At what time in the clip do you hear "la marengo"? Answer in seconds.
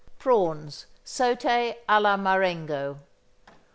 2.01-2.97